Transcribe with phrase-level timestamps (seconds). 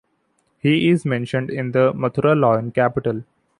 [0.57, 3.23] He is mentioned in the Mathura lion capital.